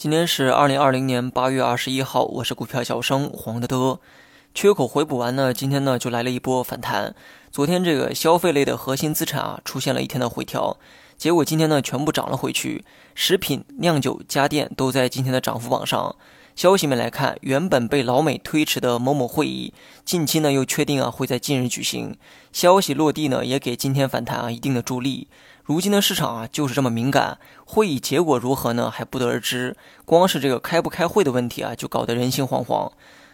[0.00, 4.00] 今天是二零二零年八月二十一号，我是股票小生黄德德。
[4.54, 7.14] 缺口回补完呢，今天呢就来了一波反弹。
[7.52, 10.78] 昨天这个消费类的核心资产啊出现了一天的回调，
[11.18, 12.82] 结果今天呢全部涨了回去。
[13.14, 16.16] 食品、酿酒、家电都在今天的涨幅榜上。
[16.56, 19.74] 消息面来看，原本被老美推迟的某某会议，
[20.06, 22.16] 近期呢又确定啊会在近日举行。
[22.54, 25.28] 消息落地呢，也给今天反弹啊一定的助力。
[25.70, 28.90] 如今的市场啊，就是这么敏感，会议结果如何呢？
[28.90, 29.76] 还不得而知。
[30.04, 32.90] 光是这个开不开会的问题啊，就搞得人心惶惶。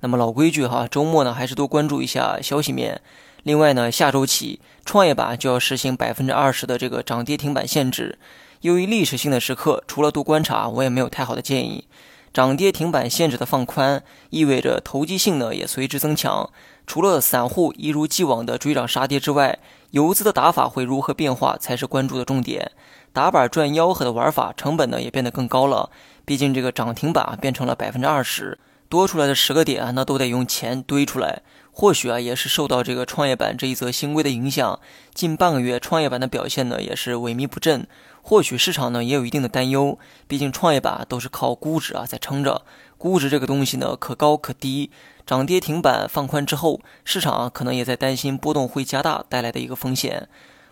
[0.00, 3.00] 那么老规矩哈，周末呢还是多关注一下消息面。
[3.44, 8.18] 另外呢，下周起创业板就要实行百分之二十的这个涨跌停板限制。
[8.60, 11.86] 由于历史性的时刻，除了多观察，我也没有太好的建议。
[12.32, 16.50] 涨跌停板限制的放宽，意味着投机性呢也随之增强。
[16.86, 19.58] 除了散户一如既往的追涨杀跌之外，
[19.90, 22.70] 游资的打法会如何变化才是关注的重点。
[23.12, 25.90] 打板赚吆喝的玩法成本呢也变得更高了，
[26.24, 28.58] 毕竟这个涨停板啊变成了百分之二十，
[28.88, 31.42] 多出来的十个点啊那都得用钱堆出来。
[31.70, 34.80] 或许啊也是受到这个创业板这一则新规的影响，
[35.14, 37.86] 近半个月创业板的表现呢也是萎靡不振。
[38.20, 42.62] 或许市场呢也有一定的担忧，毕竟创业板都是靠估值啊在撑着，
[42.98, 44.90] 估值这个东西呢可高可低，
[45.24, 50.28] 涨跌停板放宽之后，市场啊可能也在担心波动会加大带来的一个风险。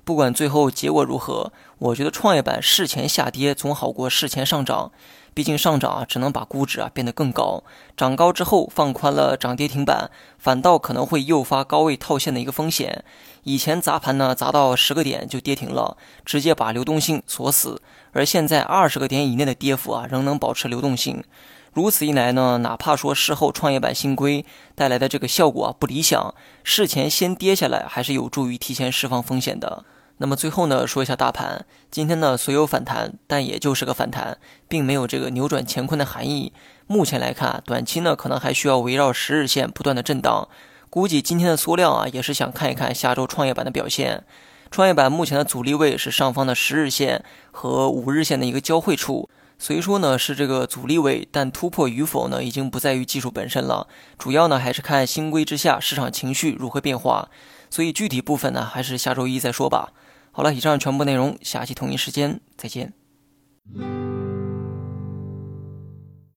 [0.07, 4.93] 不管最后结果如何，我觉得创业板事前下跌总好过事前上涨。
[5.35, 7.65] 毕竟上涨啊，只能把估值啊变得更高。
[7.97, 13.05] 涨高之后放宽了涨跌停板，反倒可能会诱发高位套现的一个风险。
[13.43, 17.83] 以前砸盘呢，砸到十个点就跌停了，直接把流动性锁死。
[18.13, 21.25] 而现在二十个点以内的跌幅啊，仍能保持流动性。
[21.73, 26.33] 如此一来呢，哪怕说事后创业板新规带来的这个效果啊不理想，
[26.63, 29.85] 事前先跌下来还是有助于提前释放风险的。
[30.19, 36.55] 那么最后呢，说一下大盘，今天呢虽有反弹，但也就是个反弹，并没有这个扭转乾坤的含义。
[36.87, 40.49] 目前来看，短期呢可能还需要围绕十日线不断的震荡。
[40.89, 44.25] 估计今天的缩量啊，也是想看一看下周创业板的表现。
[44.71, 49.29] 创业板目前的阻力位是上方的十日线和五日线的一个交汇处，
[49.59, 53.87] 虽说呢是这个阻力位，但突破与否呢，已经不在于技术本身了，
[54.19, 57.29] 主要呢还是看新规之下市场情绪如何变化。
[57.69, 59.91] 所以具体部分呢，还是下周一再说吧。
[60.37, 62.93] 好了，以上全部内容，下期同一时间再见。